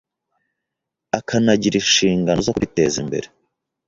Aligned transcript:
akanagira 1.19 1.75
inshingano 1.77 2.39
zo 2.45 2.51
kubiteza 2.55 2.95
imbere 3.03 3.27